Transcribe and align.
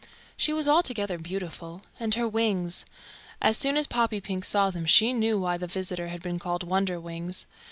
She 0.35 0.51
was 0.51 0.67
altogether 0.67 1.19
beautiful; 1.19 1.83
and 1.99 2.15
her 2.15 2.27
wings 2.27 2.87
as 3.39 3.55
soon 3.55 3.77
as 3.77 3.85
Poppypink 3.85 4.43
saw 4.43 4.71
them 4.71 4.87
she 4.87 5.13
knew 5.13 5.37
why 5.39 5.57
the 5.59 5.67
visitor 5.67 6.07
had 6.07 6.23
been 6.23 6.39
called 6.39 6.63
Wonderwings. 6.67 7.45